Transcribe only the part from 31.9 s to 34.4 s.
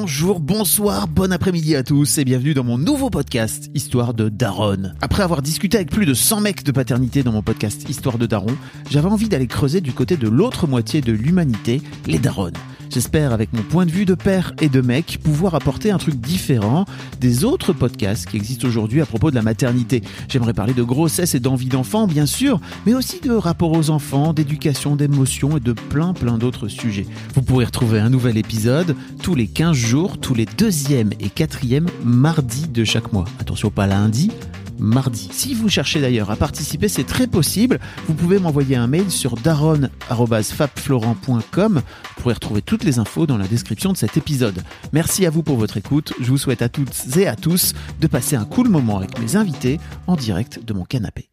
mardis de chaque mois. Attention, pas lundi,